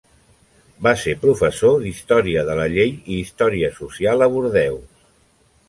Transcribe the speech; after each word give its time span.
Va 0.87 0.93
ser 1.01 1.13
professor 1.25 1.77
d'història 1.83 2.45
de 2.49 2.57
la 2.61 2.67
llei 2.77 2.95
i 2.95 3.19
història 3.27 3.73
social 3.79 4.29
a 4.29 4.33
Bordeus. 4.37 5.09